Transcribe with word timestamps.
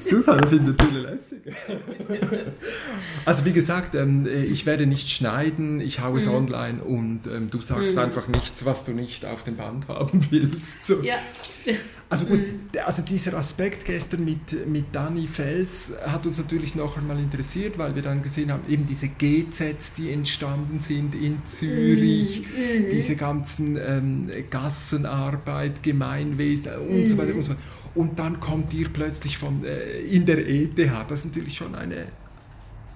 Susanne 0.00 0.46
findet 0.46 0.82
viele 0.82 1.00
lässig. 1.00 1.42
also 3.24 3.44
wie 3.44 3.52
gesagt, 3.52 3.94
ähm, 3.94 4.26
ich 4.26 4.66
werde 4.66 4.86
nicht 4.86 5.10
schneiden, 5.10 5.80
ich 5.80 6.00
haue 6.00 6.18
es 6.18 6.26
mhm. 6.26 6.34
online 6.34 6.82
und 6.82 7.20
ähm, 7.26 7.50
du 7.50 7.60
sagst 7.60 7.94
mhm. 7.94 8.00
einfach 8.00 8.28
nichts, 8.28 8.64
was 8.64 8.84
du 8.84 8.92
nicht 8.92 9.24
auf 9.24 9.44
dem 9.44 9.56
Band 9.56 9.88
haben 9.88 10.26
willst. 10.30 10.86
So. 10.86 11.02
Ja. 11.02 11.16
Also 12.10 12.26
gut, 12.26 12.38
mhm. 12.38 12.68
also 12.84 13.02
dieser 13.02 13.34
Aspekt 13.34 13.84
gestern 13.86 14.24
mit, 14.24 14.68
mit 14.68 14.86
Dani 14.92 15.26
Fels 15.26 15.92
hat 16.06 16.26
uns 16.26 16.38
natürlich 16.38 16.74
noch 16.74 16.96
einmal 16.96 17.18
interessiert, 17.18 17.78
weil 17.78 17.94
wir 17.94 18.02
dann 18.02 18.22
gesehen 18.22 18.52
haben, 18.52 18.62
eben 18.68 18.86
diese 18.86 19.08
GZs, 19.08 19.94
die 19.94 20.12
entstanden 20.12 20.80
sind 20.80 21.14
in 21.14 21.44
Zürich, 21.44 22.42
mhm. 22.42 22.84
mhm. 22.84 22.90
diese 22.90 23.16
ganzen 23.16 23.76
ähm, 23.76 24.26
Gassenarbeit, 24.50 25.82
Gemeinwesen 25.82 26.76
und 26.76 27.08
so 27.08 27.18
weiter 27.18 27.34
und 27.34 27.42
so 27.42 27.52
weiter. 27.52 27.62
Und 27.94 28.18
dann 28.18 28.40
kommt 28.40 28.74
ihr 28.74 28.88
plötzlich 28.88 29.38
von, 29.38 29.64
äh, 29.64 30.00
in 30.00 30.26
der 30.26 30.46
ETH. 30.46 30.76
Das 31.08 31.20
ist 31.20 31.26
natürlich 31.26 31.56
schon 31.56 31.74
eine, 31.74 32.06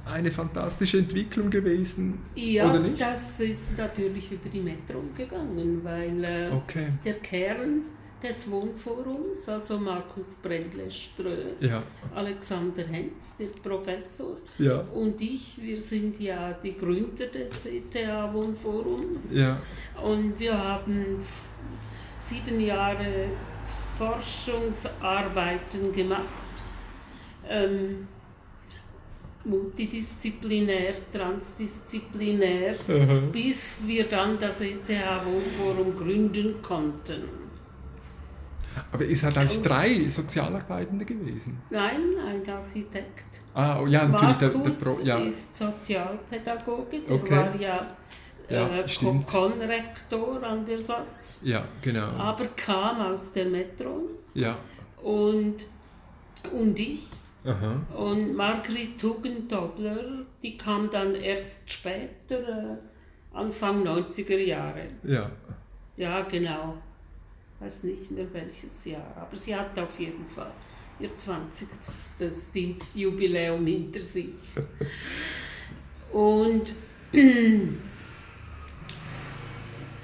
eine 0.04 0.30
fantastische 0.30 0.98
Entwicklung 0.98 1.50
gewesen, 1.50 2.18
ja, 2.34 2.68
oder 2.68 2.80
nicht? 2.80 3.00
das 3.00 3.40
ist 3.40 3.76
natürlich 3.78 4.30
über 4.32 4.48
die 4.48 4.60
Metro 4.60 5.02
gegangen, 5.16 5.80
weil 5.82 6.24
äh, 6.24 6.50
okay. 6.52 6.88
der 7.04 7.14
Kern 7.14 7.82
des 8.22 8.50
Wohnforums, 8.50 9.48
also 9.48 9.78
Markus 9.78 10.36
Brendle-Ströh, 10.42 11.54
ja. 11.60 11.82
Alexander 12.14 12.82
Henz, 12.84 13.36
der 13.36 13.48
Professor, 13.62 14.36
ja. 14.58 14.80
und 14.94 15.20
ich, 15.20 15.58
wir 15.62 15.78
sind 15.78 16.18
ja 16.20 16.52
die 16.62 16.76
Gründer 16.76 17.26
des 17.26 17.66
ETH-Wohnforums. 17.66 19.32
Ja. 19.32 19.60
Und 20.02 20.38
wir 20.38 20.56
haben 20.56 21.16
sieben 22.18 22.60
Jahre 22.60 23.26
Forschungsarbeiten 23.96 25.92
gemacht. 25.92 26.24
Ähm, 27.48 28.08
multidisziplinär, 29.44 30.94
transdisziplinär, 31.10 32.76
mhm. 32.86 33.32
bis 33.32 33.86
wir 33.86 34.04
dann 34.04 34.38
das 34.38 34.60
ETH-Wohnforum 34.60 35.96
gründen 35.96 36.60
konnten. 36.60 37.47
Aber 38.92 39.04
ihr 39.04 39.16
seid 39.16 39.36
eigentlich 39.36 39.62
drei 39.62 40.08
Sozialarbeitende 40.08 41.04
gewesen? 41.04 41.60
Nein, 41.70 42.14
ein 42.24 42.48
Architekt. 42.48 43.40
Ah, 43.54 43.80
oh 43.80 43.86
ja, 43.86 44.06
natürlich. 44.06 44.36
Der, 44.36 44.50
der 44.50 44.70
Pro, 44.70 44.98
ja. 45.02 45.18
ist 45.18 45.56
Sozialpädagoge, 45.56 47.00
der 47.00 47.14
okay. 47.14 47.36
war 47.36 47.56
ja 47.60 47.86
ja, 48.48 48.78
äh, 48.78 48.86
Konrektor 49.26 50.42
an 50.42 50.64
der 50.64 50.80
Satz. 50.80 51.42
Ja, 51.44 51.64
genau. 51.82 52.06
Aber 52.06 52.46
kam 52.56 53.00
aus 53.00 53.32
der 53.32 53.46
Metro. 53.46 54.08
Ja. 54.34 54.56
Und, 55.02 55.66
und 56.52 56.78
ich. 56.78 57.08
Aha. 57.44 57.80
Und 57.96 58.34
Margrit 58.34 59.00
Tugendobler, 59.00 60.24
die 60.42 60.56
kam 60.56 60.90
dann 60.90 61.14
erst 61.14 61.72
später, 61.72 62.40
äh, 62.48 62.76
Anfang 63.32 63.86
90er 63.86 64.38
Jahre. 64.38 64.86
Ja. 65.04 65.30
Ja, 65.96 66.22
genau. 66.22 66.74
Weiß 67.60 67.84
nicht 67.84 68.10
mehr 68.10 68.26
welches 68.32 68.84
Jahr, 68.84 69.12
aber 69.16 69.36
sie 69.36 69.54
hat 69.54 69.76
auf 69.78 69.98
jeden 69.98 70.26
Fall 70.28 70.52
ihr 71.00 71.16
20. 71.16 71.68
Dienstjubiläum 72.54 73.66
hinter 73.66 74.02
sich. 74.02 74.54
Und 76.12 76.72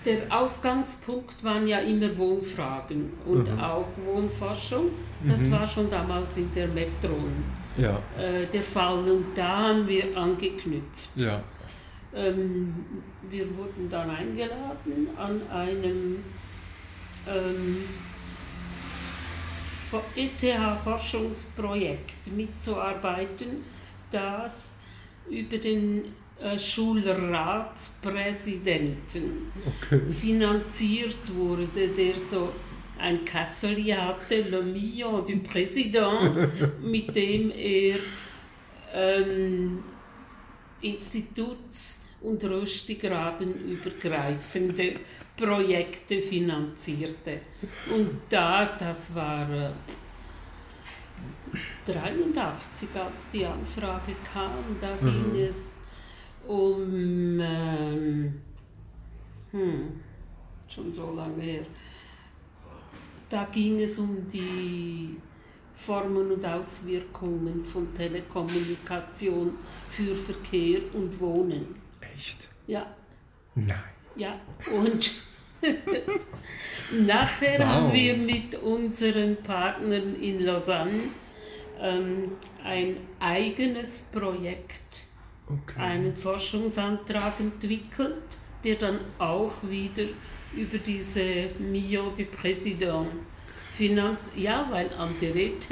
der 0.05 0.23
Ausgangspunkt 0.31 1.43
waren 1.43 1.67
ja 1.67 1.79
immer 1.79 2.17
Wohnfragen 2.19 3.13
und 3.27 3.51
mhm. 3.51 3.59
auch 3.59 3.89
Wohnforschung. 4.05 4.91
Das 5.27 5.43
mhm. 5.43 5.53
war 5.53 5.67
schon 5.67 5.89
damals 5.89 6.37
in 6.37 6.53
der 6.55 6.69
Metron 6.69 7.33
ja. 7.77 7.99
äh, 8.19 8.47
der 8.47 8.63
Fall 8.63 9.11
und 9.11 9.27
da 9.35 9.69
haben 9.69 9.89
wir 9.89 10.17
angeknüpft. 10.17 11.17
Ja. 11.17 11.43
Ähm, 12.15 12.75
wir 13.31 13.47
wurden 13.57 13.89
dann 13.89 14.11
eingeladen, 14.11 15.09
an 15.17 15.41
einem 15.51 16.23
ähm, 17.29 17.85
ETH-Forschungsprojekt 20.17 22.27
mitzuarbeiten, 22.35 23.65
das 24.11 24.75
über 25.31 25.59
den 25.59 26.13
äh, 26.41 26.59
Schulratspräsidenten 26.59 29.53
okay. 29.67 30.01
finanziert 30.11 31.35
wurde, 31.35 31.89
der 31.89 32.19
so 32.19 32.53
ein 32.99 33.25
Kasseli 33.25 33.91
hatte, 33.91 34.43
Le 34.51 34.63
Million 34.63 35.25
du 35.25 35.37
Président, 35.37 36.49
mit 36.83 37.15
dem 37.15 37.51
er 37.51 37.97
ähm, 38.93 39.85
Instituts- 40.81 42.01
und 42.21 42.43
Röstigraben 42.45 43.53
übergreifende 43.53 44.95
Projekte 45.37 46.23
finanzierte. 46.23 47.41
Und 47.95 48.21
da, 48.31 48.77
das 48.77 49.15
war 49.15 49.51
äh, 49.51 49.71
83, 51.87 52.89
als 52.95 53.31
die 53.31 53.45
Anfrage 53.45 54.15
kam, 54.33 54.77
da 54.81 54.95
mhm. 55.01 55.33
ging 55.33 55.41
es 55.43 55.81
um, 56.47 57.41
ähm, 57.41 58.41
hm, 59.51 60.01
schon 60.69 60.93
so 60.93 61.13
lange 61.15 61.43
her, 61.43 61.67
da 63.29 63.45
ging 63.47 63.81
es 63.81 63.99
um 63.99 64.29
die 64.29 65.17
Formen 65.75 66.31
und 66.31 66.45
Auswirkungen 66.45 67.65
von 67.65 67.93
Telekommunikation 67.95 69.55
für 69.89 70.15
Verkehr 70.15 70.81
und 70.93 71.19
Wohnen. 71.21 71.75
Echt? 72.01 72.49
Ja. 72.67 72.87
Nein. 73.55 73.94
Ja, 74.17 74.39
und 74.79 75.13
nachher 77.07 77.59
wow. 77.59 77.67
haben 77.67 77.93
wir 77.93 78.17
mit 78.17 78.55
unseren 78.63 79.37
Partnern 79.43 80.15
in 80.17 80.45
Lausanne 80.45 81.01
ähm, 81.81 82.33
ein 82.63 82.97
eigenes 83.19 84.11
Projekt 84.13 85.05
okay. 85.49 85.81
einen 85.81 86.17
Forschungsantrag 86.17 87.41
entwickelt, 87.41 88.23
der 88.65 88.77
dann 88.77 89.01
auch 89.19 89.53
wieder 89.63 90.05
über 90.57 90.79
diese 90.79 91.51
Million 91.59 92.13
du 92.17 92.25
Président 92.25 93.07
finanziert. 93.77 94.37
Ja, 94.37 94.67
weil 94.71 94.91
an 94.95 95.11
der 95.21 95.35
ETH 95.35 95.69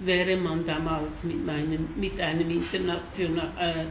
wäre 0.00 0.36
man 0.36 0.64
damals 0.64 1.24
mit, 1.24 1.44
meinem, 1.44 1.88
mit 1.96 2.20
einem 2.20 2.50
international, 2.50 3.52
äh, 3.58 3.84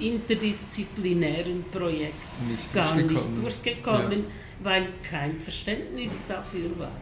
interdisziplinären 0.00 1.64
Projekt 1.72 2.14
nicht 2.48 2.72
gar 2.72 2.94
nicht 2.94 3.36
durchgekommen, 3.36 4.20
ja. 4.20 4.64
weil 4.64 4.88
kein 5.08 5.40
Verständnis 5.40 6.24
dafür 6.28 6.78
war. 6.78 6.92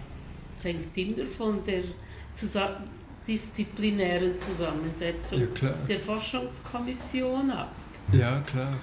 Es 0.58 0.64
hängt 0.64 0.96
immer 0.96 1.26
von 1.26 1.64
der 1.64 1.82
Zusammenarbeit 2.34 2.88
disziplinären 3.26 4.40
Zusammensetzung 4.40 5.48
ja, 5.62 5.70
der 5.88 6.00
Forschungskommission 6.00 7.50
ab. 7.50 7.74
Ja, 8.12 8.40
klar. 8.40 8.74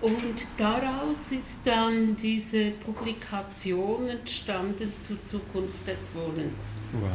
Und 0.00 0.46
daraus 0.56 1.32
ist 1.32 1.60
dann 1.66 2.16
diese 2.16 2.70
Publikation 2.70 4.08
entstanden 4.08 4.92
zur 4.98 5.24
Zukunft 5.26 5.86
des 5.86 6.12
Wohnens. 6.14 6.78
Wow. 6.92 7.10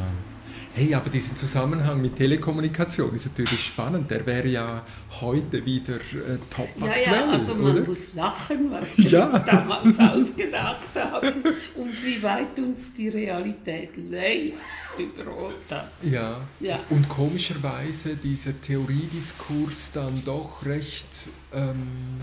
Hey, 0.74 0.94
aber 0.94 1.10
diesen 1.10 1.36
Zusammenhang 1.38 2.02
mit 2.02 2.16
Telekommunikation 2.16 3.16
ist 3.16 3.26
natürlich 3.26 3.66
spannend. 3.66 4.12
Der 4.12 4.26
wäre 4.26 4.48
ja 4.48 4.86
heute 5.22 5.66
wieder 5.66 5.96
äh, 5.96 6.38
top 6.50 6.70
ja, 6.78 6.86
aktuell. 6.88 7.14
Ja, 7.14 7.30
also 7.32 7.56
man 7.56 7.72
oder? 7.72 7.88
muss 7.88 8.14
lachen, 8.14 8.72
was 8.72 8.98
wir 8.98 9.06
ja. 9.10 9.26
uns 9.26 9.46
damals 9.46 10.00
ausgedacht 10.00 10.96
haben 10.96 11.44
und 11.76 12.06
wie 12.06 12.22
weit 12.22 12.60
uns 12.60 12.94
die 12.94 13.10
Realität 13.10 13.96
längst 13.96 14.98
überholt 14.98 15.56
hat. 15.70 15.92
Ja. 16.02 16.42
ja. 16.60 16.80
Und 16.90 17.08
komischerweise 17.10 18.16
dieser 18.16 18.60
Theoriediskurs 18.60 19.92
dann 19.94 20.22
doch 20.26 20.66
recht 20.66 21.30
ähm, 21.54 22.20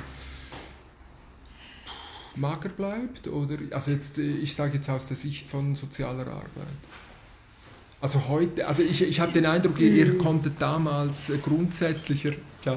mager 2.36 2.68
bleibt? 2.68 3.28
Oder, 3.28 3.56
also 3.70 3.90
jetzt, 3.90 4.18
ich 4.18 4.54
sage 4.54 4.74
jetzt 4.74 4.88
aus 4.88 5.06
der 5.06 5.16
Sicht 5.16 5.46
von 5.46 5.74
sozialer 5.74 6.26
Arbeit. 6.26 6.80
Also 8.02 8.28
heute, 8.28 8.66
also 8.66 8.82
ich, 8.82 9.00
ich 9.00 9.20
habe 9.20 9.30
den 9.30 9.46
Eindruck, 9.46 9.78
ihr, 9.78 9.92
ihr 9.92 10.18
konntet 10.18 10.60
damals 10.60 11.32
grundsätzlicher, 11.40 12.32
ja, 12.64 12.76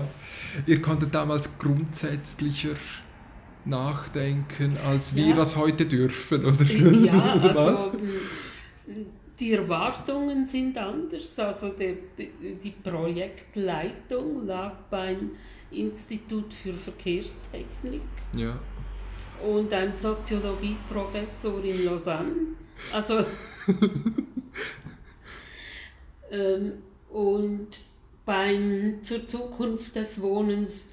ihr 0.68 0.80
konntet 0.83 1.16
damals 1.16 1.57
grundsätzlicher 1.57 2.75
nachdenken, 3.66 4.77
als 4.86 5.16
wir 5.16 5.30
ja. 5.30 5.36
das 5.36 5.56
heute 5.56 5.88
dürfen, 5.88 6.45
oder? 6.45 6.63
Ja, 6.63 7.33
oder 7.44 7.57
also 7.57 7.94
die 9.39 9.54
Erwartungen 9.54 10.45
sind 10.45 10.77
anders. 10.77 11.39
Also 11.39 11.69
der, 11.69 11.95
die 12.63 12.75
Projektleitung 12.83 14.45
lag 14.45 14.74
beim 14.92 15.31
Institut 15.72 16.54
für 16.54 16.74
Verkehrstechnik. 16.74 18.01
Ja. 18.36 18.60
Und 19.44 19.74
ein 19.74 19.98
Soziologieprofessor 19.98 21.63
in 21.63 21.86
Lausanne. 21.86 22.36
Also 22.94 23.25
Ähm, 26.35 26.73
und 27.09 27.67
beim 28.25 28.99
Zur 29.03 29.27
Zukunft 29.27 29.95
des 29.95 30.21
Wohnens 30.21 30.89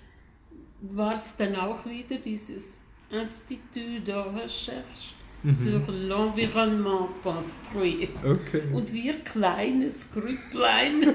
war 0.83 1.15
es 1.15 1.37
dann 1.37 1.57
auch 1.57 1.85
wieder 1.87 2.17
dieses 2.17 2.83
Institut 3.11 4.07
de 4.07 4.15
Recherche 4.15 5.15
mhm. 5.43 5.53
sur 5.53 5.81
l'environnement 5.89 7.09
construit. 7.23 8.11
Okay. 8.25 8.63
Und 8.73 8.93
wir 8.93 9.15
kleines 9.21 10.13
Grüpplein, 10.13 11.15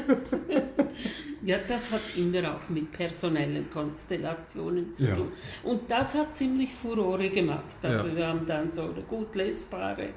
ja, 1.44 1.58
das 1.68 1.92
hat 1.92 2.02
immer 2.18 2.56
auch 2.56 2.70
mit 2.70 2.92
personellen 2.92 3.70
Konstellationen 3.72 4.94
zu 4.94 5.06
ja. 5.06 5.16
tun. 5.16 5.32
Und 5.64 5.90
das 5.90 6.16
hat 6.16 6.36
ziemlich 6.36 6.74
Furore 6.74 7.30
gemacht. 7.30 7.76
Also 7.82 8.08
ja. 8.08 8.16
wir 8.16 8.28
haben 8.28 8.46
dann 8.46 8.72
so 8.72 8.84
eine 8.84 9.02
gut 9.08 9.36
lesbare 9.36 10.10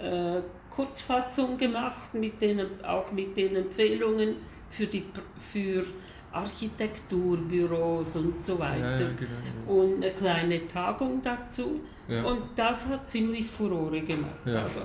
äh, 0.00 0.42
Kurzfassung 0.74 1.56
gemacht, 1.56 2.14
mit 2.14 2.40
denen, 2.40 2.82
auch 2.84 3.10
mit 3.12 3.36
den 3.36 3.56
Empfehlungen 3.56 4.36
für, 4.70 4.86
die, 4.86 5.04
für 5.40 5.84
Architekturbüros 6.32 8.16
und 8.16 8.44
so 8.44 8.58
weiter. 8.58 9.00
Ja, 9.00 9.00
ja, 9.00 9.08
genau, 9.14 9.72
Und 9.80 9.96
eine 9.96 10.12
kleine 10.12 10.66
Tagung 10.66 11.20
dazu. 11.22 11.80
Ja. 12.08 12.22
Und 12.24 12.42
das 12.56 12.88
hat 12.88 13.08
ziemlich 13.08 13.46
Furore 13.46 14.00
gemacht. 14.00 14.46
Also 14.46 14.80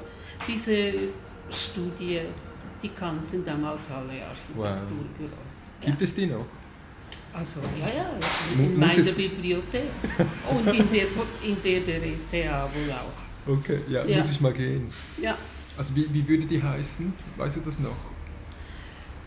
diese 0.47 0.93
Studie, 1.49 2.21
die 2.83 2.89
kannten 2.89 3.43
damals 3.45 3.89
alle 3.91 4.25
Architekturbüros. 4.25 5.31
Wow. 5.47 5.85
Gibt 5.85 6.01
es 6.01 6.13
die 6.13 6.27
noch? 6.27 6.45
Also, 7.33 7.61
ja, 7.79 7.87
ja, 7.87 8.09
in 8.57 8.79
meiner 8.79 9.11
Bibliothek 9.11 9.83
und 10.49 10.67
in 10.67 10.91
der, 10.91 11.05
in 11.43 11.61
der 11.63 11.79
der 11.81 12.03
ETH 12.03 12.33
wohl 12.33 12.91
auch. 12.91 13.53
Okay, 13.59 13.79
ja, 13.87 14.03
muss 14.03 14.31
ich 14.31 14.41
mal 14.41 14.51
gehen. 14.51 14.91
Ja. 15.21 15.37
Also, 15.77 15.95
wie, 15.95 16.11
wie 16.13 16.27
würde 16.27 16.45
die 16.45 16.61
heißen? 16.61 17.13
Weißt 17.37 17.57
du 17.57 17.61
das 17.61 17.79
noch? 17.79 17.95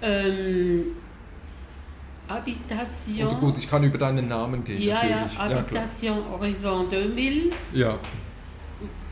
Ähm, 0.02 0.96
Habitation. 2.28 3.26
Oder 3.26 3.36
gut, 3.36 3.58
ich 3.58 3.68
kann 3.68 3.82
über 3.82 3.98
deinen 3.98 4.28
Namen 4.28 4.62
gehen. 4.64 4.80
Ja, 4.80 5.02
natürlich. 5.02 5.34
ja, 5.34 5.38
Habitation 5.38 6.18
ja, 6.18 6.30
Horizon 6.30 6.88
2000. 6.88 7.54
Ja. 7.74 7.98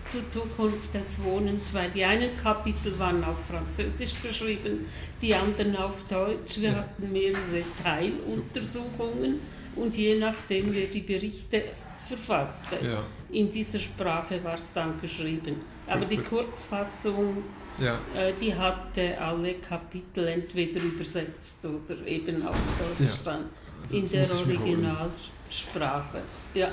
Zur 0.09 0.29
Zukunft 0.31 0.95
des 0.95 1.23
Wohnens, 1.23 1.75
weil 1.75 1.91
die 1.91 2.03
einen 2.03 2.35
Kapitel 2.37 2.99
waren 2.99 3.23
auf 3.25 3.37
Französisch 3.47 4.15
beschrieben, 4.15 4.87
die 5.21 5.35
anderen 5.35 5.77
auf 5.77 6.05
Deutsch. 6.09 6.61
Wir 6.61 6.71
ja. 6.71 6.77
hatten 6.77 7.13
mehrere 7.13 7.63
Teiluntersuchungen 7.83 9.41
und 9.77 9.95
je 9.95 10.19
nachdem, 10.19 10.73
wer 10.73 10.87
die 10.87 11.01
Berichte 11.01 11.63
verfasste, 12.09 12.77
ja. 12.83 13.03
in 13.31 13.51
dieser 13.51 13.79
Sprache 13.79 14.43
war 14.43 14.55
es 14.55 14.73
dann 14.73 15.01
geschrieben. 15.01 15.57
Super. 15.81 15.97
Aber 15.97 16.05
die 16.07 16.19
Kurzfassung 16.19 17.45
ja. 17.79 17.99
Äh, 18.15 18.33
die 18.41 18.55
hatte 18.55 19.17
alle 19.21 19.55
Kapitel 19.55 20.27
entweder 20.27 20.81
übersetzt 20.81 21.65
oder 21.65 22.07
eben 22.07 22.45
auf 22.45 22.57
Deutsch 22.99 23.19
dann 23.25 23.45
in 23.91 24.09
der 24.09 24.29
Originalsprache. 24.31 26.23
Ja. 26.55 26.69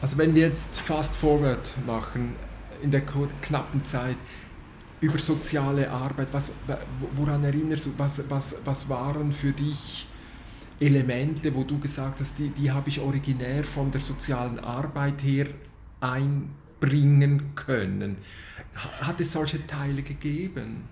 Also 0.00 0.16
wenn 0.16 0.34
wir 0.34 0.46
jetzt 0.46 0.80
fast 0.80 1.14
forward 1.16 1.72
machen 1.86 2.36
in 2.82 2.90
der 2.90 3.02
knappen 3.42 3.84
Zeit 3.84 4.16
über 5.00 5.18
soziale 5.18 5.90
Arbeit, 5.90 6.28
was, 6.32 6.52
woran 7.16 7.42
erinnerst 7.42 7.86
du, 7.86 7.94
was, 7.96 8.22
was, 8.28 8.54
was 8.64 8.88
waren 8.88 9.32
für 9.32 9.52
dich 9.52 10.06
Elemente, 10.80 11.54
wo 11.54 11.64
du 11.64 11.78
gesagt 11.78 12.20
hast, 12.20 12.38
die, 12.38 12.50
die 12.50 12.70
habe 12.70 12.88
ich 12.88 13.00
originär 13.00 13.64
von 13.64 13.90
der 13.90 14.00
sozialen 14.00 14.58
Arbeit 14.60 15.22
her 15.22 15.46
ein 16.00 16.50
bringen 16.80 17.54
können. 17.54 18.16
Hat 18.74 19.20
es 19.20 19.32
solche 19.32 19.66
Teile 19.66 20.02
gegeben? 20.02 20.88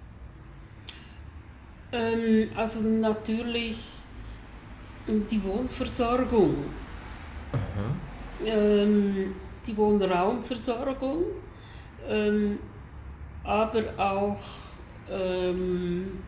Ähm, 1.93 2.49
also 2.56 2.88
natürlich 2.88 4.00
die 5.06 5.43
Wohnversorgung, 5.43 6.56
ähm, 8.44 9.35
die 9.67 9.77
Wohnraumversorgung, 9.77 11.23
ähm, 12.09 12.59
aber 13.44 13.85
auch 13.97 14.41
ähm, 15.09 16.19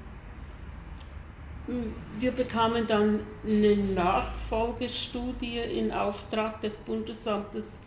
wir 2.19 2.33
bekamen 2.33 2.87
dann 2.87 3.21
eine 3.47 3.77
Nachfolgestudie 3.77 5.59
in 5.59 5.93
Auftrag 5.93 6.61
des 6.61 6.79
Bundesamtes 6.79 7.83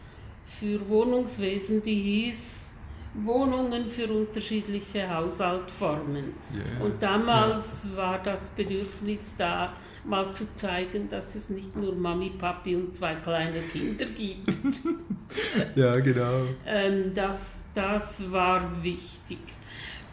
für 0.46 0.88
Wohnungswesen, 0.88 1.82
die 1.84 1.96
hieß 1.96 2.76
Wohnungen 3.14 3.90
für 3.90 4.08
unterschiedliche 4.08 5.14
Haushaltformen. 5.14 6.34
Yeah. 6.54 6.86
Und 6.86 7.02
damals 7.02 7.86
yeah. 7.86 7.98
war 7.98 8.24
das 8.24 8.50
Bedürfnis 8.50 9.36
da, 9.38 9.74
mal 10.04 10.34
zu 10.34 10.54
zeigen, 10.56 11.10
dass 11.10 11.36
es 11.36 11.50
nicht 11.50 11.76
nur 11.76 11.94
Mami, 11.94 12.32
Papi 12.32 12.76
und 12.76 12.96
zwei 12.96 13.16
kleine 13.16 13.60
Kinder 13.60 14.06
gibt. 14.06 14.50
ja, 15.76 16.00
genau. 16.00 16.46
Ähm, 16.66 17.14
das, 17.14 17.66
das 17.76 18.32
war 18.32 18.82
wichtig. 18.82 19.40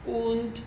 Und 0.05 0.63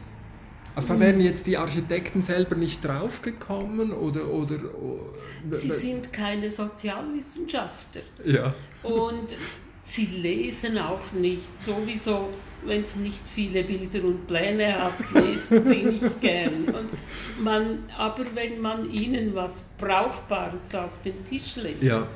also 0.75 0.93
da 0.93 0.99
wären 0.99 1.19
jetzt 1.19 1.47
die 1.47 1.57
Architekten 1.57 2.21
selber 2.21 2.55
nicht 2.55 2.83
draufgekommen 2.83 3.91
oder, 3.91 4.27
oder, 4.29 4.59
oder 4.75 5.57
Sie 5.57 5.71
sind 5.71 6.13
keine 6.13 6.51
Sozialwissenschaftler. 6.51 8.01
Ja. 8.23 8.53
Und 8.83 9.35
sie 9.83 10.05
lesen 10.05 10.77
auch 10.77 11.11
nicht. 11.13 11.63
Sowieso, 11.63 12.29
wenn 12.65 12.83
es 12.83 12.95
nicht 12.95 13.21
viele 13.33 13.63
Bilder 13.63 14.03
und 14.03 14.27
Pläne 14.27 14.81
hat, 14.81 14.93
lesen 15.13 15.67
sie 15.67 15.83
nicht 15.83 16.21
gern. 16.21 16.65
Und 16.65 17.43
man, 17.43 17.83
aber 17.97 18.25
wenn 18.33 18.61
man 18.61 18.89
ihnen 18.89 19.35
was 19.35 19.71
Brauchbares 19.77 20.73
auf 20.75 21.01
den 21.03 21.25
Tisch 21.25 21.55
legt, 21.57 21.83
ja. 21.83 22.07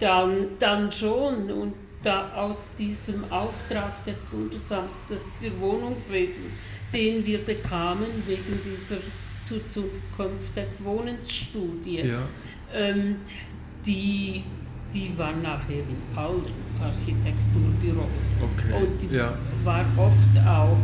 dann, 0.00 0.48
dann 0.58 0.90
schon. 0.90 1.50
Und 1.50 1.74
da 2.06 2.32
aus 2.34 2.76
diesem 2.78 3.24
Auftrag 3.32 4.04
des 4.04 4.24
Bundesamtes 4.24 5.24
für 5.40 5.60
Wohnungswesen 5.60 6.44
den 6.92 7.24
wir 7.24 7.44
bekamen 7.44 8.06
wegen 8.26 8.58
dieser 8.64 8.96
zur 9.42 9.66
Zukunft 9.68 10.56
des 10.56 10.82
Wohnens-Studie. 10.84 12.00
Ja. 12.00 12.20
Ähm, 12.74 13.16
die, 13.84 14.42
die 14.92 15.16
war 15.16 15.32
nachher 15.36 15.78
in 15.80 16.16
allen 16.16 16.42
Architekturbüros. 16.80 18.34
Okay. 18.42 18.82
Und 18.82 19.12
ja. 19.12 19.36
war 19.62 19.84
oft 19.96 20.46
auch 20.46 20.76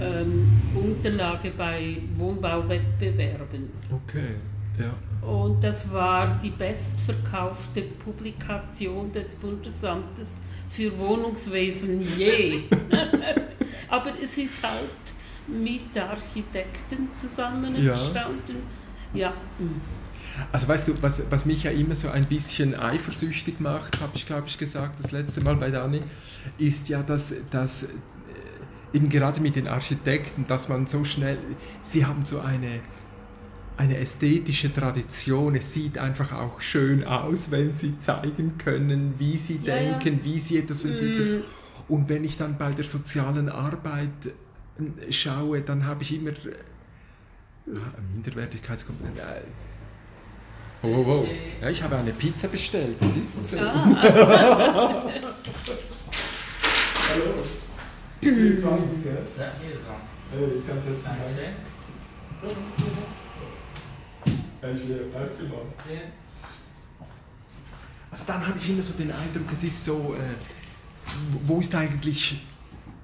ähm, 0.00 0.48
Unterlage 0.74 1.52
bei 1.56 1.98
Wohnbauwettbewerben. 2.16 3.68
Okay, 3.90 4.36
ja. 4.78 5.26
Und 5.26 5.62
das 5.62 5.92
war 5.92 6.38
die 6.42 6.50
bestverkaufte 6.50 7.82
Publikation 7.82 9.12
des 9.12 9.34
Bundesamtes 9.34 10.42
für 10.68 10.96
Wohnungswesen 10.98 12.00
je. 12.16 12.64
Aber 13.88 14.12
es 14.20 14.38
ist 14.38 14.62
halt 14.62 15.06
mit 15.46 15.96
Architekten 15.96 17.08
zusammen 17.14 17.74
entstanden. 17.74 18.62
Ja. 19.14 19.32
Also 20.52 20.68
weißt 20.68 20.88
du, 20.88 21.02
was, 21.02 21.22
was 21.30 21.46
mich 21.46 21.62
ja 21.62 21.70
immer 21.70 21.94
so 21.94 22.08
ein 22.08 22.24
bisschen 22.26 22.74
eifersüchtig 22.74 23.60
macht, 23.60 24.00
habe 24.00 24.12
ich 24.14 24.26
glaube 24.26 24.44
ich 24.46 24.58
gesagt 24.58 25.02
das 25.02 25.12
letzte 25.12 25.42
Mal 25.42 25.56
bei 25.56 25.70
Dani, 25.70 26.00
ist 26.58 26.88
ja, 26.88 27.02
dass, 27.02 27.34
dass 27.50 27.84
äh, 27.84 27.86
eben 28.92 29.08
gerade 29.08 29.40
mit 29.40 29.56
den 29.56 29.68
Architekten, 29.68 30.44
dass 30.46 30.68
man 30.68 30.86
so 30.86 31.04
schnell, 31.04 31.38
sie 31.82 32.04
haben 32.04 32.24
so 32.24 32.40
eine, 32.40 32.80
eine 33.76 33.98
ästhetische 33.98 34.72
Tradition. 34.72 35.54
Es 35.54 35.72
sieht 35.72 35.98
einfach 35.98 36.32
auch 36.32 36.60
schön 36.60 37.04
aus, 37.04 37.50
wenn 37.50 37.74
sie 37.74 37.98
zeigen 37.98 38.56
können, 38.58 39.14
wie 39.18 39.36
sie 39.36 39.60
ja, 39.62 39.74
denken, 39.74 40.18
ja. 40.18 40.24
wie 40.24 40.40
sie 40.40 40.58
etwas 40.58 40.84
entwickeln. 40.84 41.40
Mm. 41.40 41.42
Und 41.92 42.08
wenn 42.08 42.24
ich 42.24 42.36
dann 42.36 42.58
bei 42.58 42.72
der 42.72 42.84
sozialen 42.84 43.48
Arbeit 43.48 44.08
äh, 44.26 45.12
schaue, 45.12 45.60
dann 45.60 45.86
habe 45.86 46.02
ich 46.02 46.14
immer 46.14 46.30
äh, 46.30 46.56
Minderwertigkeitskomplex. 48.14 49.20
Oh, 50.82 50.88
oh, 50.88 51.04
oh. 51.06 51.28
Ja, 51.60 51.70
ich 51.70 51.82
habe 51.82 51.96
eine 51.96 52.12
Pizza 52.12 52.48
bestellt, 52.48 52.96
das 53.00 53.16
ist 53.16 53.44
so. 53.44 53.58
Ah. 53.58 53.72
Hallo. 57.08 57.34
24, 58.20 59.04
gell? 59.04 59.18
Ja, 59.38 59.52
24. 59.60 59.84
Hey, 60.32 60.58
ich 60.58 60.66
kann 60.66 60.78
es 60.78 60.86
jetzt 60.86 61.06
nicht 61.06 61.16
Also 68.10 68.24
dann 68.26 68.46
habe 68.46 68.58
ich 68.58 68.70
immer 68.70 68.82
so 68.82 68.94
den 68.94 69.10
Eindruck, 69.10 69.52
es 69.52 69.64
ist 69.64 69.84
so, 69.84 70.14
äh, 70.14 70.34
wo 71.44 71.60
ist 71.60 71.74
eigentlich 71.74 72.40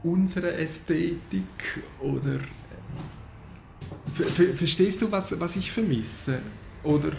unsere 0.03 0.55
Ästhetik 0.55 1.83
oder 2.01 2.37
äh, 4.19 4.55
verstehst 4.55 5.03
du, 5.03 5.11
was, 5.11 5.39
was 5.39 5.57
ich 5.57 5.71
vermisse? 5.71 6.41
Oder 6.83 7.13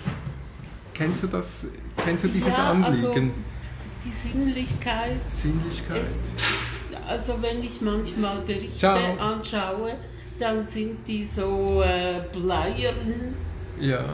kennst 0.93 1.23
du 1.23 1.27
das, 1.27 1.67
kennst 2.03 2.23
du 2.23 2.27
dieses 2.27 2.49
ja, 2.49 2.71
Anliegen? 2.71 2.93
Also 2.93 3.13
die 4.05 4.11
Sinnlichkeit. 4.11 5.17
Sinnlichkeit. 5.29 6.03
Ist, 6.03 6.19
also 7.07 7.41
wenn 7.41 7.63
ich 7.63 7.81
manchmal 7.81 8.41
Berichte 8.41 8.77
Ciao. 8.77 8.99
anschaue, 9.19 9.95
dann 10.39 10.65
sind 10.65 11.07
die 11.07 11.23
so 11.23 11.81
äh, 11.81 12.21
bleiern. 12.31 13.35
Ja. 13.79 14.05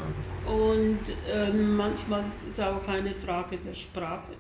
Und 0.46 1.00
äh, 1.32 1.52
manchmal 1.52 2.26
ist 2.28 2.48
es 2.48 2.60
auch 2.60 2.88
eine 2.88 3.14
Frage 3.14 3.58
der 3.58 3.76
Sprache. 3.76 4.34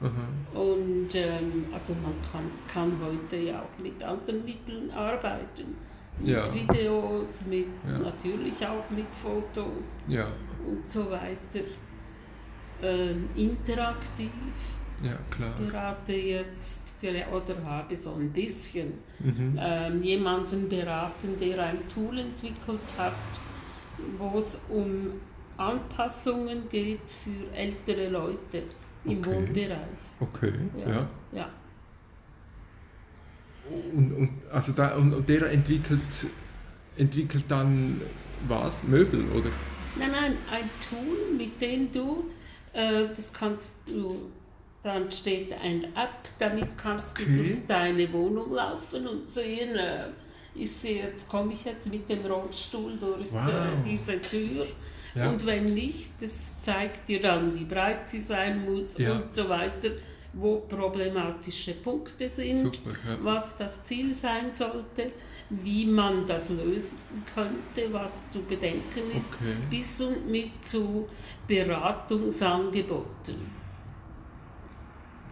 Aha. 0.00 0.58
Und 0.58 1.08
ähm, 1.14 1.66
also 1.72 1.94
man 1.94 2.14
kann, 2.30 2.50
kann 2.72 2.92
heute 3.02 3.36
ja 3.36 3.62
auch 3.62 3.82
mit 3.82 4.02
anderen 4.02 4.44
Mitteln 4.44 4.90
arbeiten. 4.90 5.76
Mit 6.20 6.28
ja. 6.28 6.54
Videos, 6.54 7.46
mit, 7.46 7.66
ja. 7.86 7.98
natürlich 7.98 8.66
auch 8.66 8.88
mit 8.90 9.06
Fotos 9.14 10.00
ja. 10.08 10.26
und 10.66 10.88
so 10.88 11.10
weiter. 11.10 11.64
Ähm, 12.82 13.28
interaktiv. 13.34 14.30
Ja, 15.02 15.18
klar. 15.34 15.52
Berate 15.58 16.12
jetzt 16.12 16.86
oder 17.02 17.62
habe 17.64 17.94
so 17.94 18.14
ein 18.14 18.32
bisschen 18.32 18.94
mhm. 19.18 19.58
ähm, 19.60 20.02
jemanden 20.02 20.68
beraten, 20.68 21.38
der 21.38 21.62
ein 21.62 21.88
Tool 21.88 22.18
entwickelt 22.18 22.80
hat, 22.96 23.12
wo 24.18 24.38
es 24.38 24.64
um 24.68 25.12
Anpassungen 25.56 26.68
geht 26.68 27.08
für 27.08 27.54
ältere 27.54 28.08
Leute 28.08 28.64
im 29.04 29.18
okay. 29.18 29.34
Wohnbereich. 29.34 29.78
Okay, 30.20 30.52
ja. 30.78 30.90
ja. 30.90 31.08
ja. 31.32 31.50
Und, 33.92 34.12
und, 34.12 34.30
also 34.52 34.72
da, 34.72 34.94
und, 34.96 35.12
und 35.12 35.28
der 35.28 35.50
entwickelt, 35.50 36.26
entwickelt 36.96 37.44
dann 37.48 38.00
was? 38.46 38.84
Möbel, 38.84 39.24
oder? 39.32 39.50
Nein, 39.98 40.10
nein, 40.12 40.36
ein 40.50 40.70
Tool, 40.80 41.36
mit 41.36 41.60
dem 41.60 41.90
du, 41.90 42.30
äh, 42.72 43.08
das 43.08 43.32
kannst 43.32 43.88
du, 43.88 44.30
dann 44.82 45.10
steht 45.10 45.52
ein 45.52 45.84
App, 45.96 46.28
damit 46.38 46.76
kannst 46.76 47.18
okay. 47.18 47.24
du 47.24 47.42
durch 47.42 47.66
deine 47.66 48.12
Wohnung 48.12 48.52
laufen 48.52 49.06
und 49.06 49.28
sehen, 49.30 49.74
äh, 49.74 50.08
ich 50.58 50.72
sehe, 50.72 51.04
jetzt 51.04 51.28
komme 51.28 51.52
ich 51.52 51.64
jetzt 51.64 51.90
mit 51.90 52.08
dem 52.08 52.24
Rollstuhl 52.24 52.96
durch 52.98 53.32
wow. 53.32 53.48
äh, 53.48 53.84
diese 53.84 54.20
Tür. 54.20 54.66
Ja. 55.14 55.30
Und 55.30 55.44
wenn 55.46 55.72
nicht, 55.72 56.20
das 56.20 56.62
zeigt 56.62 57.08
dir 57.08 57.22
dann, 57.22 57.54
wie 57.54 57.64
breit 57.64 58.08
sie 58.08 58.20
sein 58.20 58.64
muss 58.64 58.98
ja. 58.98 59.14
und 59.14 59.34
so 59.34 59.48
weiter, 59.48 59.90
wo 60.34 60.60
problematische 60.60 61.72
Punkte 61.72 62.28
sind, 62.28 62.58
Super, 62.58 62.90
ja. 62.90 63.18
was 63.22 63.56
das 63.56 63.84
Ziel 63.84 64.12
sein 64.12 64.52
sollte, 64.52 65.12
wie 65.48 65.86
man 65.86 66.26
das 66.26 66.50
lösen 66.50 66.98
könnte, 67.32 67.92
was 67.92 68.28
zu 68.28 68.42
bedenken 68.42 69.12
ist, 69.16 69.32
okay. 69.34 69.54
bis 69.70 70.00
und 70.00 70.28
mit 70.28 70.50
zu 70.62 71.08
Beratungsangeboten. 71.46 73.56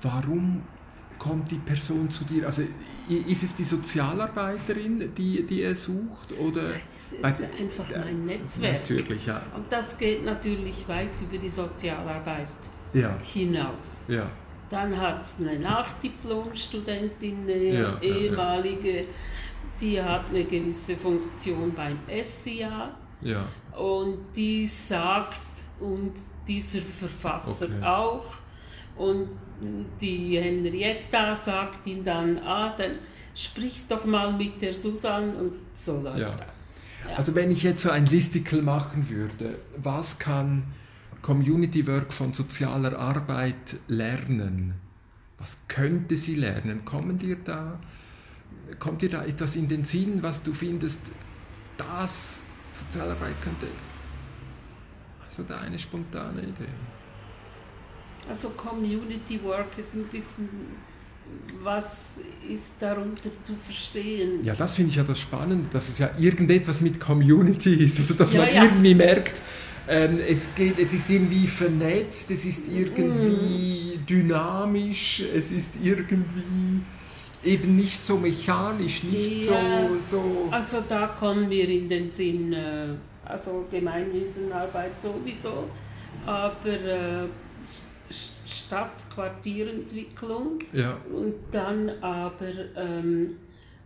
Warum 0.00 0.62
kommt 1.24 1.50
die 1.50 1.58
Person 1.58 2.10
zu 2.10 2.24
dir? 2.24 2.44
Also 2.44 2.62
ist 3.08 3.42
es 3.42 3.54
die 3.54 3.64
Sozialarbeiterin, 3.64 5.14
die, 5.16 5.42
die 5.42 5.62
er 5.62 5.74
sucht? 5.74 6.38
Oder 6.38 6.62
es 6.96 7.12
ist 7.14 7.22
Weil, 7.22 7.32
einfach 7.60 7.84
mein 7.90 8.26
Netzwerk. 8.26 8.80
Natürlich, 8.80 9.26
ja. 9.26 9.42
Und 9.56 9.70
das 9.70 9.96
geht 9.96 10.24
natürlich 10.24 10.86
weit 10.86 11.10
über 11.22 11.38
die 11.38 11.48
Sozialarbeit 11.48 12.48
ja. 12.92 13.16
hinaus. 13.22 14.06
Ja. 14.08 14.30
Dann 14.68 14.96
hat 14.96 15.22
es 15.22 15.36
eine 15.40 15.58
Nachdiplomstudentin, 15.58 17.44
eine 17.44 17.72
ja, 17.72 17.98
ehemalige, 18.00 19.06
die 19.80 20.00
hat 20.00 20.28
eine 20.28 20.44
gewisse 20.44 20.96
Funktion 20.96 21.72
beim 21.74 21.98
SIA. 22.22 22.94
Ja. 23.22 23.46
Und 23.78 24.18
die 24.36 24.66
sagt, 24.66 25.40
und 25.80 26.12
dieser 26.46 26.80
Verfasser 26.80 27.64
okay. 27.64 27.82
auch, 27.82 28.24
und 28.96 29.28
die 30.00 30.38
Henrietta 30.38 31.34
sagt 31.34 31.86
ihm 31.86 32.04
dann, 32.04 32.38
ah, 32.38 32.74
dann 32.76 32.98
sprich 33.34 33.82
doch 33.88 34.04
mal 34.04 34.32
mit 34.32 34.60
der 34.60 34.74
Susanne 34.74 35.34
und 35.34 35.54
so 35.74 36.00
läuft 36.00 36.18
ja. 36.18 36.30
das. 36.46 36.72
Ja. 37.08 37.16
Also 37.16 37.34
wenn 37.34 37.50
ich 37.50 37.62
jetzt 37.62 37.82
so 37.82 37.90
ein 37.90 38.06
Listicle 38.06 38.62
machen 38.62 39.08
würde, 39.10 39.58
was 39.76 40.18
kann 40.18 40.64
Community 41.22 41.86
Work 41.86 42.12
von 42.12 42.32
sozialer 42.32 42.98
Arbeit 42.98 43.76
lernen? 43.88 44.74
Was 45.38 45.58
könnte 45.68 46.16
sie 46.16 46.36
lernen? 46.36 46.84
Kommen 46.84 47.18
dir 47.18 47.36
da, 47.36 47.80
kommt 48.78 49.02
dir 49.02 49.10
da 49.10 49.24
etwas 49.24 49.56
in 49.56 49.68
den 49.68 49.84
Sinn, 49.84 50.22
was 50.22 50.42
du 50.42 50.52
findest, 50.52 51.00
das 51.76 52.40
Sozialarbeit 52.72 53.40
könnte? 53.42 53.66
Hast 55.24 55.38
du 55.38 55.42
da 55.42 55.58
eine 55.60 55.78
spontane 55.78 56.42
Idee? 56.42 56.68
Also 58.28 58.50
Community 58.50 59.42
Work 59.42 59.78
ist 59.78 59.94
ein 59.94 60.04
bisschen, 60.04 60.48
was 61.62 62.20
ist 62.48 62.74
darunter 62.80 63.30
zu 63.42 63.54
verstehen? 63.64 64.42
Ja, 64.42 64.54
das 64.54 64.74
finde 64.74 64.90
ich 64.90 64.96
ja 64.96 65.04
das 65.04 65.20
Spannende, 65.20 65.68
dass 65.70 65.88
es 65.88 65.98
ja 65.98 66.10
irgendetwas 66.18 66.80
mit 66.80 66.98
Community 67.00 67.74
ist, 67.74 67.98
also 67.98 68.14
dass 68.14 68.32
ja, 68.32 68.42
man 68.42 68.54
ja. 68.54 68.64
irgendwie 68.64 68.94
merkt, 68.94 69.42
ähm, 69.86 70.18
es, 70.26 70.54
geht, 70.54 70.78
es 70.78 70.94
ist 70.94 71.10
irgendwie 71.10 71.46
vernetzt, 71.46 72.30
es 72.30 72.46
ist 72.46 72.62
irgendwie 72.68 73.98
mm. 73.98 74.06
dynamisch, 74.06 75.22
es 75.34 75.50
ist 75.50 75.72
irgendwie 75.82 76.80
eben 77.44 77.76
nicht 77.76 78.02
so 78.02 78.16
mechanisch, 78.16 79.02
nicht 79.02 79.46
ja, 79.46 79.86
so, 79.86 79.98
so... 79.98 80.48
Also 80.50 80.82
da 80.88 81.08
kommen 81.08 81.50
wir 81.50 81.68
in 81.68 81.90
den 81.90 82.10
Sinn, 82.10 82.54
äh, 82.54 82.94
also 83.26 83.66
Gemeinwesenarbeit 83.70 85.02
sowieso, 85.02 85.68
aber... 86.24 87.28
Stadt-Quartierentwicklung 88.10 90.58
ja. 90.72 90.96
und 91.12 91.34
dann 91.50 91.90
aber, 92.00 92.76
ähm, 92.76 93.38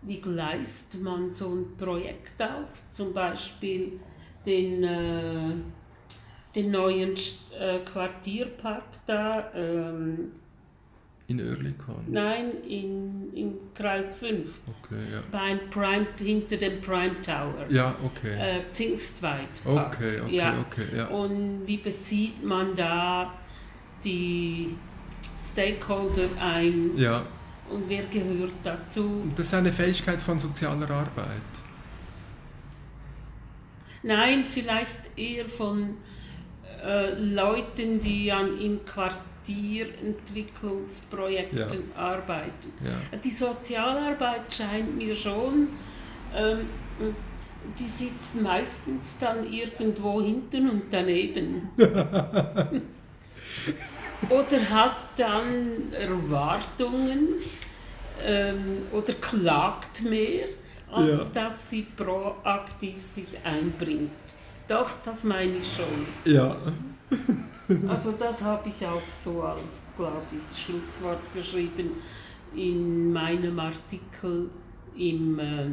wie 0.02 0.20
gleist 0.20 1.00
man 1.00 1.30
so 1.30 1.54
ein 1.54 1.74
Projekt 1.76 2.42
auf, 2.42 2.68
zum 2.90 3.14
Beispiel 3.14 4.00
den, 4.46 4.84
äh, 4.84 5.54
den 6.54 6.70
neuen 6.70 7.14
äh, 7.58 7.78
Quartierpark 7.84 8.84
da. 9.06 9.50
Ähm, 9.54 10.32
in 11.30 11.42
Oerlikon? 11.42 12.04
Nein, 12.06 12.52
in, 12.66 13.34
in 13.34 13.58
Kreis 13.74 14.16
5. 14.16 14.60
Okay, 14.82 14.94
ja. 15.12 15.20
Beim 15.30 15.60
Prime, 15.68 16.06
hinter 16.18 16.56
dem 16.56 16.80
Prime 16.80 17.20
Tower. 17.20 17.66
Ja, 17.68 17.94
okay. 18.02 18.34
Äh, 18.38 18.62
Pfingstweit. 18.72 19.50
Okay, 19.62 20.22
okay, 20.22 20.34
ja. 20.34 20.58
okay. 20.58 20.86
Ja. 20.96 21.08
Und 21.08 21.66
wie 21.66 21.76
bezieht 21.76 22.42
man 22.42 22.74
da 22.74 23.34
die 24.04 24.76
Stakeholder 25.38 26.28
ein 26.40 26.96
ja. 26.96 27.24
und 27.70 27.88
wer 27.88 28.04
gehört 28.04 28.52
dazu. 28.62 29.24
Das 29.34 29.46
ist 29.46 29.54
eine 29.54 29.72
Fähigkeit 29.72 30.22
von 30.22 30.38
sozialer 30.38 30.88
Arbeit. 30.90 31.42
Nein, 34.02 34.44
vielleicht 34.46 35.18
eher 35.18 35.46
von 35.46 35.96
äh, 36.84 37.14
Leuten, 37.14 37.98
die 38.00 38.30
an 38.30 38.56
in 38.58 38.84
Quartierentwicklungsprojekten 38.84 41.58
ja. 41.58 41.66
arbeiten. 41.96 42.72
Ja. 42.84 42.92
Die 43.18 43.32
Sozialarbeit 43.32 44.54
scheint 44.54 44.96
mir 44.96 45.16
schon, 45.16 45.70
ähm, 46.34 46.60
die 47.78 47.88
sitzt 47.88 48.40
meistens 48.40 49.18
dann 49.18 49.52
irgendwo 49.52 50.22
hinten 50.22 50.70
und 50.70 50.84
daneben. 50.90 51.68
oder 54.28 54.70
hat 54.70 54.96
dann 55.16 55.92
Erwartungen 55.92 57.28
ähm, 58.24 58.82
oder 58.92 59.12
klagt 59.14 60.02
mehr, 60.02 60.46
als 60.90 61.30
ja. 61.34 61.42
dass 61.42 61.70
sie 61.70 61.86
proaktiv 61.96 63.02
sich 63.02 63.38
einbringt. 63.44 64.10
Doch, 64.66 64.90
das 65.04 65.24
meine 65.24 65.56
ich 65.56 65.76
schon. 65.76 66.32
Ja. 66.32 66.56
also 67.88 68.12
das 68.12 68.42
habe 68.42 68.68
ich 68.68 68.86
auch 68.86 69.02
so 69.10 69.42
als, 69.42 69.86
glaube 69.96 70.22
ich, 70.32 70.58
Schlusswort 70.58 71.20
geschrieben 71.34 71.92
in 72.54 73.12
meinem 73.12 73.58
Artikel 73.58 74.50
im 74.96 75.38
äh, 75.38 75.68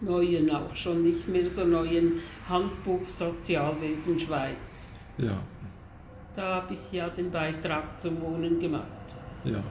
neuen, 0.00 0.50
auch 0.50 0.74
schon 0.74 1.02
nicht 1.02 1.28
mehr 1.28 1.48
so 1.48 1.64
neuen 1.64 2.20
Handbuch 2.48 3.08
Sozialwesen 3.08 4.18
Schweiz. 4.18 4.92
Ja. 5.18 5.38
Da 6.34 6.56
habe 6.56 6.74
ich 6.74 6.92
ja 6.92 7.08
den 7.08 7.30
Beitrag 7.30 7.98
zum 8.00 8.20
Wohnen 8.20 8.58
gemacht. 8.58 8.84
Ja. 9.44 9.62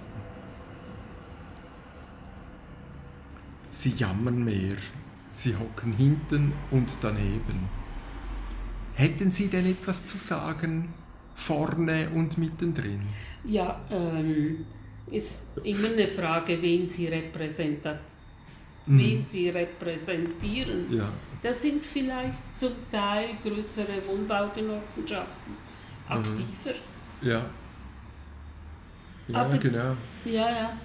Sie 3.69 3.89
jammern 3.89 4.43
mehr. 4.43 4.77
Sie 5.29 5.55
hocken 5.55 5.93
hinten 5.93 6.53
und 6.71 6.89
daneben. 7.01 7.67
Hätten 8.93 9.31
Sie 9.31 9.47
denn 9.47 9.65
etwas 9.65 10.05
zu 10.05 10.17
sagen, 10.17 10.93
vorne 11.35 12.09
und 12.13 12.37
mittendrin? 12.37 13.01
Ja, 13.43 13.81
ähm, 13.89 14.65
ist 15.11 15.57
immer 15.63 15.89
eine 15.89 16.07
Frage, 16.07 16.61
wen 16.61 16.87
Sie 16.87 17.07
repräsentieren. 17.07 17.99
Mhm. 18.85 18.99
Wen 18.99 19.25
Sie 19.25 19.49
repräsentieren. 19.49 20.85
Ja. 20.89 21.11
Das 21.41 21.61
sind 21.61 21.83
vielleicht 21.83 22.57
zum 22.57 22.71
Teil 22.91 23.29
größere 23.43 24.05
Wohnbaugenossenschaften 24.05 25.72
aktiver. 26.13 26.75
Ja. 27.21 27.45
Ja, 29.27 29.39
Aber, 29.39 29.57
genau. 29.57 29.95
Ja, 30.25 30.49
ja. 30.49 30.77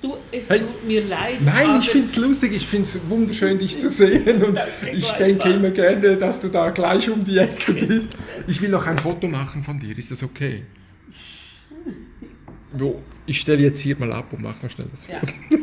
Du, 0.00 0.16
es 0.32 0.50
hey, 0.50 0.58
tut 0.60 0.84
mir 0.84 1.04
leid. 1.04 1.40
Nein, 1.40 1.78
ich 1.80 1.90
finde 1.90 2.06
es 2.06 2.16
lustig, 2.16 2.52
ich 2.52 2.66
finde 2.66 2.88
es 2.88 3.08
wunderschön, 3.08 3.58
dich 3.58 3.78
zu 3.78 3.88
sehen 3.88 4.42
und 4.42 4.58
ich 4.92 5.12
denke 5.12 5.48
immer 5.48 5.70
gerne, 5.70 6.16
dass 6.16 6.40
du 6.40 6.48
da 6.48 6.70
gleich 6.70 7.08
um 7.08 7.22
die 7.22 7.38
Ecke 7.38 7.72
bist. 7.72 8.16
Ich 8.48 8.60
will 8.60 8.70
noch 8.70 8.86
ein 8.86 8.98
Foto 8.98 9.28
machen 9.28 9.62
von 9.62 9.78
dir, 9.78 9.96
ist 9.96 10.10
das 10.10 10.24
okay? 10.24 10.64
Jo, 12.76 13.00
ich 13.26 13.38
stelle 13.40 13.62
jetzt 13.62 13.78
hier 13.78 13.96
mal 13.96 14.12
ab 14.12 14.32
und 14.32 14.42
mache 14.42 14.66
noch 14.66 14.72
schnell 14.72 14.88
das 14.90 15.04
Foto. 15.04 15.26
Ja. 15.50 15.58